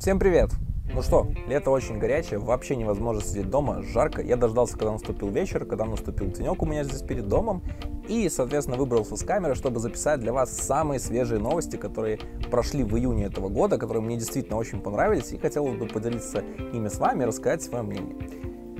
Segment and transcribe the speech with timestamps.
[0.00, 0.48] Всем привет!
[0.94, 4.22] Ну что, лето очень горячее, вообще невозможно сидеть дома, жарко.
[4.22, 7.62] Я дождался, когда наступил вечер, когда наступил тенек у меня здесь перед домом.
[8.08, 12.18] И, соответственно, выбрался с камеры, чтобы записать для вас самые свежие новости, которые
[12.50, 15.32] прошли в июне этого года, которые мне действительно очень понравились.
[15.32, 16.42] И хотел бы поделиться
[16.72, 18.16] ими с вами рассказать свое мнение.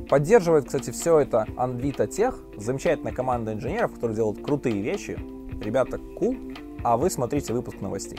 [0.09, 5.19] Поддерживает, кстати, все это Anvita Tech, замечательная команда инженеров, которые делают крутые вещи.
[5.63, 8.19] Ребята, cool, а вы смотрите выпуск новостей.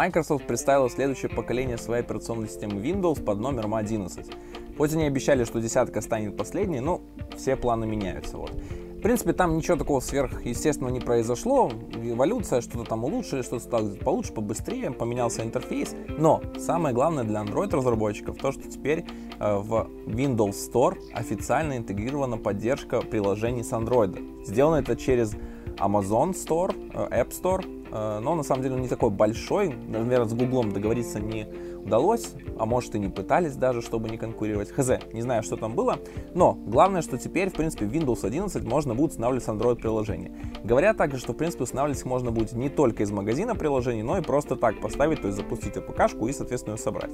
[0.00, 4.30] Microsoft представила следующее поколение своей операционной системы Windows под номером 11.
[4.78, 7.02] Хоть они обещали, что десятка станет последней, но
[7.36, 8.38] все планы меняются.
[8.38, 8.50] Вот.
[8.50, 11.70] В принципе, там ничего такого сверхъестественного не произошло.
[12.02, 15.94] Эволюция, что-то там улучшили, что-то стало получше, побыстрее, поменялся интерфейс.
[16.08, 19.04] Но самое главное для Android-разработчиков то, что теперь
[19.38, 24.46] э, в Windows Store официально интегрирована поддержка приложений с Android.
[24.46, 25.34] Сделано это через
[25.76, 29.74] Amazon Store, э, App Store, но на самом деле он не такой большой.
[29.88, 31.46] Наверное, с Гуглом договориться не
[31.84, 34.70] удалось, а может и не пытались даже, чтобы не конкурировать.
[34.70, 35.98] Хз, не знаю, что там было.
[36.34, 40.32] Но главное, что теперь, в принципе, в Windows 11 можно будет устанавливать Android-приложения.
[40.62, 44.18] Говорят также, что, в принципе, устанавливать их можно будет не только из магазина приложений, но
[44.18, 47.12] и просто так поставить, то есть запустить АПК-шку и, соответственно, ее собрать.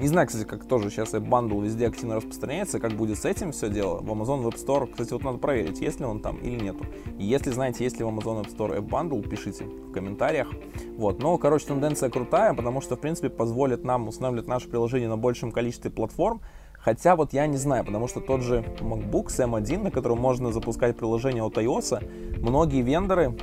[0.00, 3.52] Не знаю, кстати, как тоже сейчас App Bundle везде активно распространяется, как будет с этим
[3.52, 4.00] все дело.
[4.00, 6.86] В Amazon Web Store, кстати, вот надо проверить, есть ли он там или нету.
[7.18, 10.48] И если знаете, есть ли в Amazon Web Store Bundle, пишите в комментариях.
[10.96, 15.18] Вот, но, короче, тенденция крутая, потому что, в принципе, позволит нам устанавливать наше приложение на
[15.18, 16.40] большем количестве платформ,
[16.78, 20.50] Хотя вот я не знаю, потому что тот же MacBook с M1, на котором можно
[20.50, 23.36] запускать приложение от iOS, многие вендоры,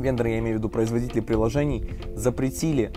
[0.00, 2.92] вендоры, я имею в виду производители приложений, запретили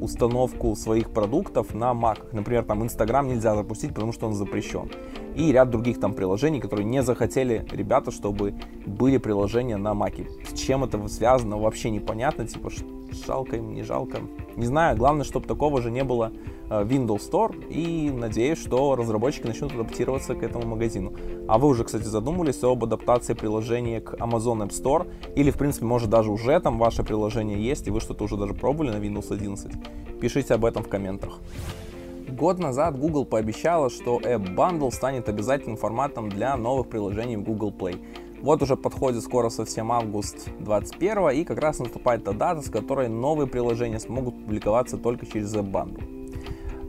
[0.00, 2.18] установку своих продуктов на Mac.
[2.32, 4.90] Например, там Instagram нельзя запустить, потому что он запрещен.
[5.34, 8.54] И ряд других там приложений, которые не захотели ребята, чтобы
[8.86, 10.26] были приложения на Mac.
[10.48, 12.46] С чем это связано, вообще непонятно.
[12.46, 12.70] Типа,
[13.26, 14.18] жалко им, не жалко.
[14.56, 19.46] Не знаю, главное, чтобы такого же не было Э, Windows Store и надеюсь, что разработчики
[19.46, 21.12] начнут адаптироваться к этому магазину.
[21.48, 25.84] А вы уже, кстати, задумывались об адаптации приложения к Amazon App Store или, в принципе,
[25.84, 29.32] может даже уже там ваше приложение есть и вы что-то уже даже пробовали на Windows
[29.32, 29.72] 11?
[30.20, 31.40] Пишите об этом в комментах.
[32.28, 37.72] Год назад Google пообещала, что App Bundle станет обязательным форматом для новых приложений в Google
[37.72, 38.00] Play.
[38.40, 43.08] Вот уже подходит скоро совсем август 21 и как раз наступает та дата, с которой
[43.08, 46.19] новые приложения смогут публиковаться только через App Bundle.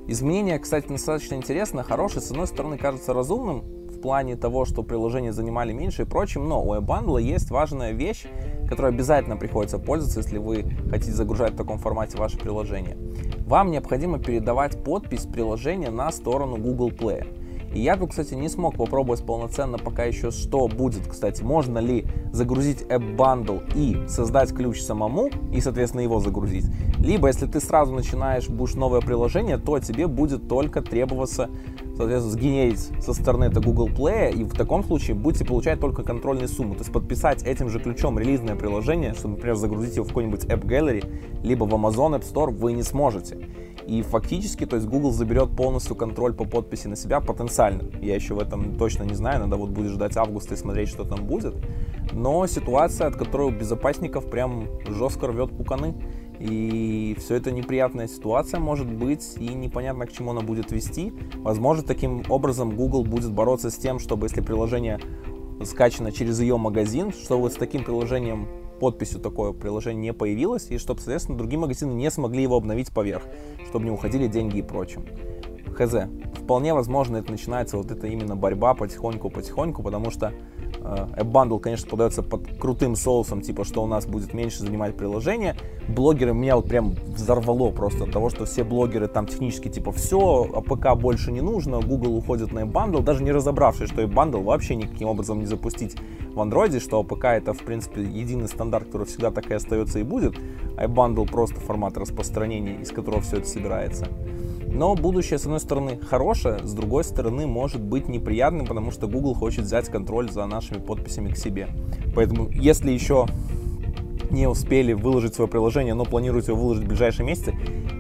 [0.08, 5.32] Изменение, кстати, достаточно интересно, хорошее, с одной стороны кажется разумным, в плане того, что приложения
[5.32, 8.26] занимали меньше и прочим, но у WebBundle есть важная вещь,
[8.68, 12.98] которой обязательно приходится пользоваться, если вы хотите загружать в таком формате ваше приложение.
[13.46, 17.28] Вам необходимо передавать подпись приложения на сторону Google Play.
[17.74, 22.06] И я тут, кстати, не смог попробовать полноценно пока еще, что будет, кстати, можно ли
[22.32, 26.66] загрузить App Bundle и создать ключ самому, и, соответственно, его загрузить.
[27.00, 31.50] Либо, если ты сразу начинаешь, будешь новое приложение, то тебе будет только требоваться,
[31.98, 36.48] соответственно, сгенерить со стороны это Google Play, и в таком случае будете получать только контрольную
[36.48, 36.76] сумму.
[36.76, 40.66] То есть подписать этим же ключом релизное приложение, чтобы, например, загрузить его в какой-нибудь App
[40.66, 41.04] Gallery,
[41.44, 43.38] либо в Amazon App Store вы не сможете.
[43.88, 47.84] И фактически, то есть Google заберет полностью контроль по подписи на себя потенциально.
[48.02, 51.04] Я еще в этом точно не знаю, надо вот будет ждать августа и смотреть, что
[51.04, 51.56] там будет.
[52.14, 55.96] Но ситуация, от которой у безопасников прям жестко рвет пуканы.
[56.40, 61.14] И все это неприятная ситуация может быть, и непонятно, к чему она будет вести.
[61.36, 65.00] Возможно, таким образом Google будет бороться с тем, чтобы если приложение
[65.64, 68.48] скачано через ее магазин, что вот с таким приложением
[68.80, 73.24] подписью такое приложение не появилось, и чтобы, соответственно, другие магазины не смогли его обновить поверх,
[73.70, 75.06] чтобы не уходили деньги и прочим.
[75.76, 75.96] Хз.
[76.36, 80.34] Вполне возможно, это начинается вот эта именно борьба потихоньку-потихоньку, потому что
[80.82, 85.56] App Bundle, конечно, подается под крутым соусом, типа, что у нас будет меньше занимать приложение.
[85.88, 90.48] Блогеры меня вот прям взорвало просто от того, что все блогеры там технически, типа, все,
[90.54, 94.44] APK больше не нужно, Google уходит на App Bundle, даже не разобравшись, что App Bundle
[94.44, 95.98] вообще никаким образом не запустить
[96.34, 100.04] в Android, что APK это, в принципе, единый стандарт, который всегда так и остается и
[100.04, 100.38] будет,
[100.78, 104.08] App Bundle просто формат распространения, из которого все это собирается.
[104.74, 109.34] Но будущее, с одной стороны, хорошее, с другой стороны, может быть неприятным, потому что Google
[109.34, 111.68] хочет взять контроль за нашими подписями к себе.
[112.16, 113.28] Поэтому, если еще
[114.32, 117.54] не успели выложить свое приложение, но планируете его выложить в ближайшие месяцы,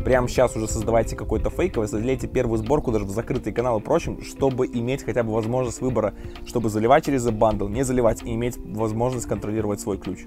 [0.05, 4.21] прямо сейчас уже создавайте какой-то фейковый, создайте первую сборку даже в закрытые каналы и прочим,
[4.21, 6.13] чтобы иметь хотя бы возможность выбора,
[6.45, 10.19] чтобы заливать через бандл, не заливать и иметь возможность контролировать свой ключ.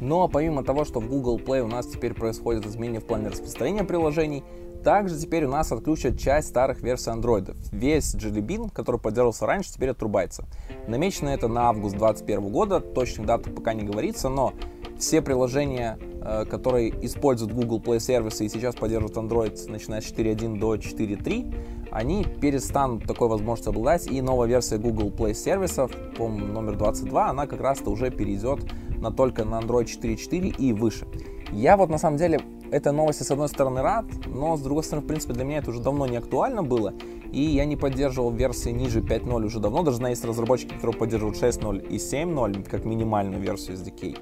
[0.00, 3.84] Но помимо того, что в Google Play у нас теперь происходят изменения в плане распространения
[3.84, 4.42] приложений,
[4.82, 7.56] также теперь у нас отключат часть старых версий Android.
[7.72, 10.44] Весь Jelly Bean, который поддерживался раньше, теперь отрубается.
[10.86, 14.54] Намечено это на август 2021 года, точных дат пока не говорится, но
[14.98, 20.58] все приложения, э, которые используют Google Play сервисы и сейчас поддерживают Android, начиная с 4.1
[20.58, 26.76] до 4.3, они перестанут такой возможностью обладать, и новая версия Google Play сервисов, по номер
[26.76, 28.60] 22, она как раз-то уже перейдет
[28.98, 31.06] на только на Android 4.4 и выше.
[31.50, 32.40] Я вот на самом деле
[32.70, 35.70] этой новости с одной стороны рад, но с другой стороны, в принципе, для меня это
[35.70, 36.94] уже давно не актуально было,
[37.32, 41.88] и я не поддерживал версии ниже 5.0 уже давно, даже есть разработчики, которые поддерживают 6.0
[41.88, 44.18] и 7.0 как минимальную версию SDK.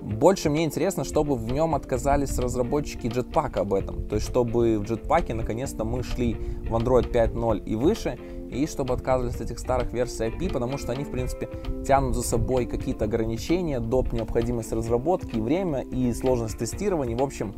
[0.00, 4.06] Больше мне интересно, чтобы в нем отказались разработчики Jetpack об этом.
[4.06, 8.18] То есть, чтобы в Jetpack наконец-то мы шли в Android 5.0 и выше,
[8.50, 11.48] и чтобы отказывались от этих старых версий API, потому что они, в принципе,
[11.84, 14.12] тянут за собой какие-то ограничения, доп.
[14.12, 17.16] необходимость разработки, время, и сложность тестирования.
[17.16, 17.54] В общем,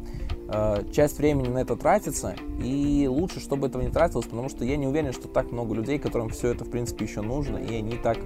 [0.92, 4.86] часть времени на это тратится, и лучше, чтобы этого не тратилось, потому что я не
[4.86, 8.16] уверен, что так много людей, которым все это, в принципе, еще нужно, и они так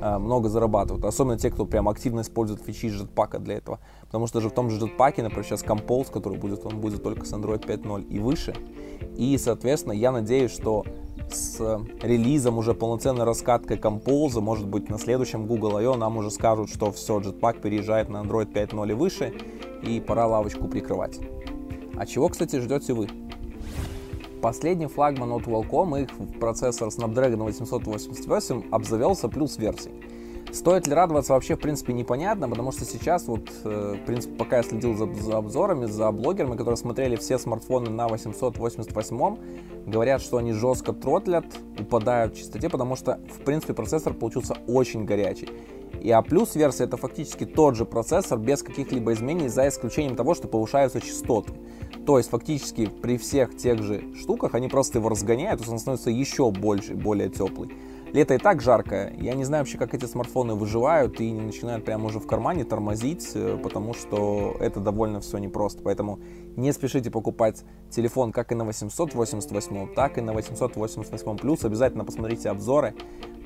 [0.00, 1.04] э, много зарабатывают.
[1.04, 3.80] Особенно те, кто прям активно использует фичи Jetpack для этого.
[4.02, 7.26] Потому что даже в том же Jetpack, например, сейчас Compose, который будет, он будет только
[7.26, 8.54] с Android 5.0 и выше.
[9.16, 10.84] И, соответственно, я надеюсь, что
[11.30, 11.58] с
[12.02, 15.96] релизом уже полноценной раскаткой Compose, может быть на следующем Google I.O.
[15.96, 19.34] нам уже скажут, что все, Jetpack переезжает на Android 5.0 и выше,
[19.82, 21.18] и пора лавочку прикрывать.
[22.02, 23.06] А чего, кстати, ждете вы?
[24.40, 26.08] Последний флагман от Qualcomm, их
[26.40, 29.94] процессор Snapdragon 888 обзавелся плюс версией.
[30.52, 34.56] Стоит ли радоваться вообще, в принципе, непонятно, потому что сейчас вот, э, в принципе, пока
[34.56, 39.36] я следил за, за обзорами, за блогерами, которые смотрели все смартфоны на 888,
[39.86, 41.44] говорят, что они жестко тротлят,
[41.78, 45.48] упадают в частоте, потому что, в принципе, процессор получился очень горячий.
[46.02, 50.34] И А плюс версия это фактически тот же процессор без каких-либо изменений, за исключением того,
[50.34, 51.52] что повышаются частоты.
[52.06, 55.78] То есть фактически при всех тех же штуках они просто его разгоняют, то есть он
[55.78, 57.70] становится еще больше, более теплый.
[58.12, 59.14] Лето и так жаркое.
[59.18, 62.64] Я не знаю вообще, как эти смартфоны выживают и не начинают прямо уже в кармане
[62.64, 65.80] тормозить, э, потому что это довольно все непросто.
[65.82, 66.18] Поэтому
[66.54, 71.64] не спешите покупать телефон как и на 888, так и на 888 Plus.
[71.64, 72.94] Обязательно посмотрите обзоры,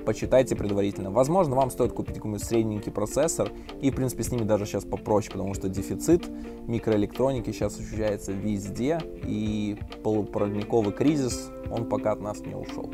[0.07, 1.11] почитайте предварительно.
[1.11, 3.51] Возможно, вам стоит купить какой-нибудь средненький процессор,
[3.83, 6.31] и, в принципе, с ними даже сейчас попроще, потому что дефицит
[6.67, 12.91] микроэлектроники сейчас ощущается везде, и полупроводниковый кризис, он пока от нас не ушел.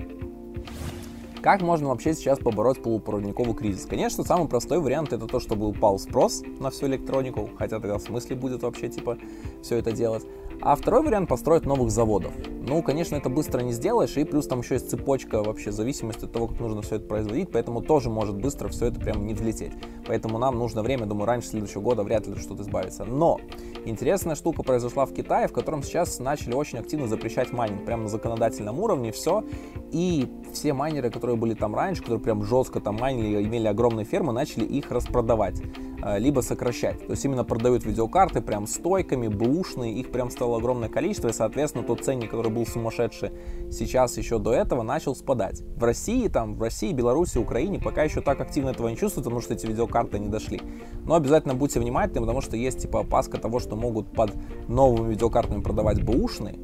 [1.42, 3.84] Как можно вообще сейчас побороть полупроводниковый кризис?
[3.84, 8.02] Конечно, самый простой вариант это то, чтобы упал спрос на всю электронику, хотя тогда в
[8.02, 9.18] смысле будет вообще типа
[9.60, 10.24] все это делать.
[10.64, 12.32] А второй вариант построить новых заводов.
[12.60, 16.32] Ну, конечно, это быстро не сделаешь, и плюс там еще есть цепочка вообще зависимости от
[16.32, 19.72] того, как нужно все это производить, поэтому тоже может быстро все это прям не взлететь.
[20.06, 23.04] Поэтому нам нужно время, думаю, раньше следующего года вряд ли что-то избавится.
[23.04, 23.40] Но
[23.84, 28.08] интересная штука произошла в Китае, в котором сейчас начали очень активно запрещать майнинг, прямо на
[28.08, 29.42] законодательном уровне все,
[29.90, 34.32] и все майнеры, которые были там раньше, которые прям жестко там майнили, имели огромные фермы,
[34.32, 35.60] начали их распродавать.
[36.02, 36.98] Э, либо сокращать.
[37.06, 41.84] То есть именно продают видеокарты прям стойками, бэушные, их прям стало огромное количество, и, соответственно,
[41.84, 43.30] тот ценник, который был сумасшедший
[43.70, 45.62] сейчас еще до этого, начал спадать.
[45.76, 49.40] В России, там, в России, Беларуси, Украине пока еще так активно этого не чувствуют, потому
[49.40, 50.60] что эти видеокарты не дошли.
[51.04, 54.32] Но обязательно будьте внимательны, потому что есть типа опаска того, что могут под
[54.68, 56.58] новыми видеокартами продавать бэушные,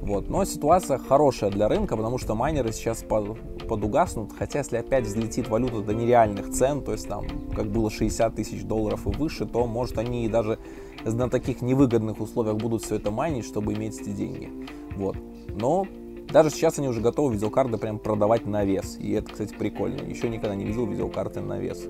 [0.00, 0.28] вот.
[0.28, 5.48] Но ситуация хорошая для рынка, потому что майнеры сейчас под, подугаснут, хотя если опять взлетит
[5.48, 9.66] валюта до нереальных цен, то есть там как было 60 тысяч долларов и выше, то
[9.66, 10.58] может они даже
[11.04, 14.50] на таких невыгодных условиях будут все это майнить, чтобы иметь эти деньги.
[14.96, 15.16] Вот.
[15.48, 15.86] Но
[16.32, 18.96] даже сейчас они уже готовы видеокарты прям продавать на вес.
[18.98, 20.02] И это, кстати, прикольно.
[20.02, 21.86] Еще никогда не видел видеокарты на вес.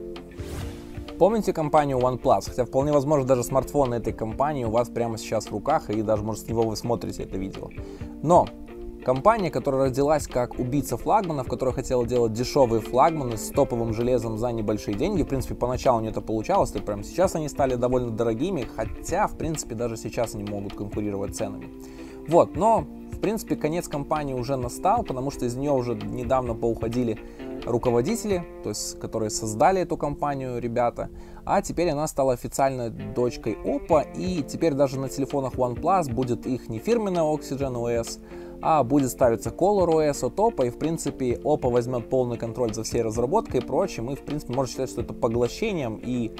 [1.18, 2.48] Помните компанию OnePlus?
[2.48, 6.22] Хотя вполне возможно даже смартфон этой компании у вас прямо сейчас в руках, и даже,
[6.22, 7.70] может, с него вы смотрите это видео.
[8.22, 8.46] Но
[9.04, 14.52] компания, которая родилась как убийца флагманов, которая хотела делать дешевые флагманы с топовым железом за
[14.52, 18.62] небольшие деньги, в принципе, поначалу не это получалось, и прямо сейчас они стали довольно дорогими,
[18.76, 21.68] хотя, в принципе, даже сейчас они могут конкурировать ценами.
[22.28, 27.18] Вот, но, в принципе, конец компании уже настал, потому что из нее уже недавно поуходили
[27.64, 31.10] руководители, то есть которые создали эту компанию, ребята,
[31.44, 36.68] а теперь она стала официальной дочкой Oppo, и теперь даже на телефонах OnePlus будет их
[36.68, 38.20] не фирменная Oxygen OS,
[38.60, 42.82] а будет ставиться Color OS от Oppo, и в принципе Oppo возьмет полный контроль за
[42.82, 46.32] всей разработкой и прочим, и в принципе можно считать, что это поглощением, и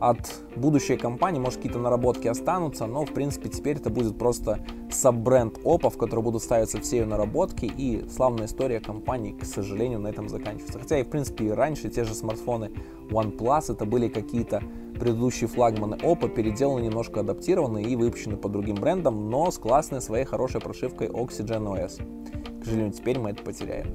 [0.00, 0.18] от
[0.56, 5.90] будущей компании, может, какие-то наработки останутся, но, в принципе, теперь это будет просто саббренд Oppo,
[5.90, 10.28] в который будут ставиться все ее наработки, и славная история компании, к сожалению, на этом
[10.28, 10.78] заканчивается.
[10.78, 12.70] Хотя и, в принципе, и раньше те же смартфоны
[13.10, 14.62] OnePlus, это были какие-то
[14.98, 20.24] предыдущие флагманы Oppo переделаны, немножко адаптированы и выпущены по другим брендам, но с классной своей
[20.24, 22.60] хорошей прошивкой Oxygen OS.
[22.60, 23.94] К сожалению, теперь мы это потеряем.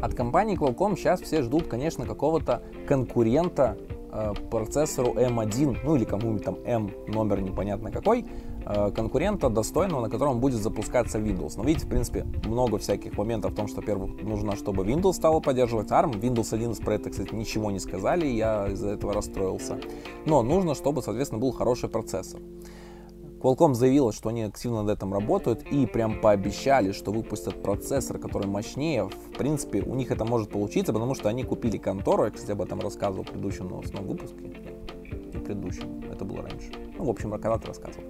[0.00, 3.76] От компании Qualcomm сейчас все ждут, конечно, какого-то конкурента
[4.50, 8.24] процессору M1, ну или кому-нибудь там M номер непонятно какой,
[8.66, 11.54] Э, конкурента достойного, на котором будет запускаться Windows.
[11.56, 15.40] Но видите, в принципе, много всяких моментов в том, что, во-первых, нужно, чтобы Windows стало
[15.40, 16.20] поддерживать ARM.
[16.20, 19.80] Windows 11 про это, кстати, ничего не сказали, я из-за этого расстроился.
[20.26, 22.40] Но нужно, чтобы, соответственно, был хороший процессор.
[23.40, 28.46] Qualcomm заявила, что они активно над этим работают и прям пообещали, что выпустят процессор, который
[28.46, 29.04] мощнее.
[29.04, 32.24] В принципе, у них это может получиться, потому что они купили контору.
[32.24, 34.36] Я, кстати, об этом рассказывал в предыдущем новостном выпуске.
[34.36, 36.70] Не в предыдущем, это было раньше.
[36.98, 38.04] Ну, в общем, когда-то рассказывал.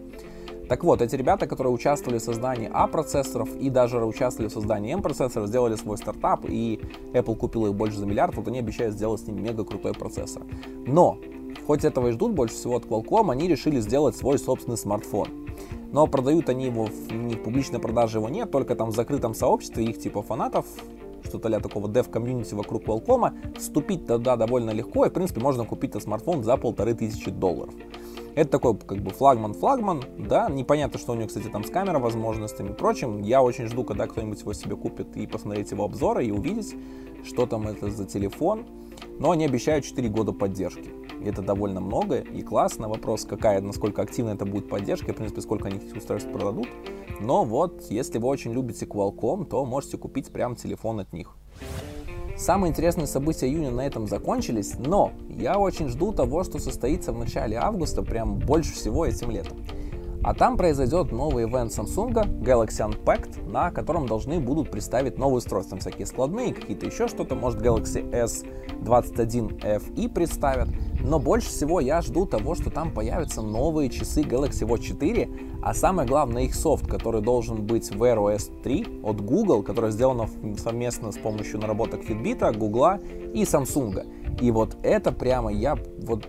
[0.69, 5.49] Так вот, эти ребята, которые участвовали в создании А-процессоров и даже участвовали в создании М-процессоров,
[5.49, 6.81] сделали свой стартап, и
[7.13, 10.45] Apple купил их больше за миллиард, вот они обещают сделать с ним мега крутой процессор.
[10.87, 11.19] Но,
[11.67, 15.29] хоть этого и ждут больше всего от Qualcomm, они решили сделать свой собственный смартфон.
[15.93, 19.35] Но продают они его, в, не в публичной продаже его нет, только там в закрытом
[19.35, 20.67] сообществе их типа фанатов,
[21.25, 25.91] что-то для такого dev-комьюнити вокруг Qualcomm, вступить туда довольно легко, и, в принципе, можно купить
[25.91, 27.75] этот смартфон за полторы тысячи долларов.
[28.35, 32.71] Это такой как бы флагман-флагман, да, непонятно, что у него, кстати, там с камерой возможностями
[32.71, 33.23] и прочим.
[33.23, 36.75] Я очень жду, когда кто-нибудь его себе купит и посмотреть его обзоры и увидеть,
[37.25, 38.67] что там это за телефон.
[39.19, 40.91] Но они обещают 4 года поддержки.
[41.25, 42.89] Это довольно много и классно.
[42.89, 46.69] Вопрос, какая, насколько активна это будет поддержка, и, в принципе, сколько они этих устройств продадут.
[47.21, 51.37] Но вот, если вы очень любите Qualcomm, то можете купить прям телефон от них.
[52.39, 57.19] Самые интересные события июня на этом закончились, но я очень жду того, что состоится в
[57.19, 59.59] начале августа, прям больше всего этим летом.
[60.23, 62.13] А там произойдет новый ивент Samsung
[62.43, 67.61] Galaxy Unpacked, на котором должны будут представить новые устройства, всякие складные, какие-то еще что-то, может
[67.63, 70.69] Galaxy S21 FE представят.
[71.03, 75.31] Но больше всего я жду того, что там появятся новые часы Galaxy Watch 4,
[75.63, 80.29] а самое главное их софт, который должен быть Wear OS 3 от Google, которая сделана
[80.59, 82.99] совместно с помощью наработок Fitbit, Google
[83.33, 84.39] и Samsung.
[84.43, 86.29] И вот это прямо я вот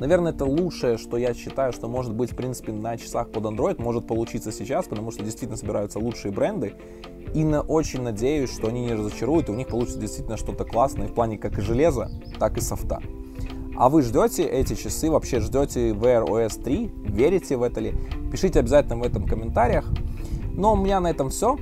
[0.00, 3.80] Наверное, это лучшее, что я считаю, что может быть, в принципе, на часах под Android
[3.80, 6.72] может получиться сейчас, потому что действительно собираются лучшие бренды.
[7.34, 11.06] И на, очень надеюсь, что они не разочаруют, и у них получится действительно что-то классное
[11.06, 13.02] в плане как и железа, так и софта.
[13.76, 17.94] А вы ждете эти часы, вообще ждете Wear OS 3, верите в это ли?
[18.32, 19.86] Пишите обязательно в этом комментариях.
[20.54, 21.58] Но у меня на этом все.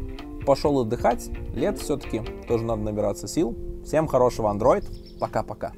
[0.47, 1.29] Пошел отдыхать.
[1.55, 3.57] Лет все-таки тоже надо набираться сил.
[3.85, 4.85] Всем хорошего Android.
[5.19, 5.73] Пока-пока.